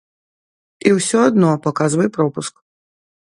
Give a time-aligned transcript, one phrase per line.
[0.89, 2.53] І ўсё адно паказвай пропуск.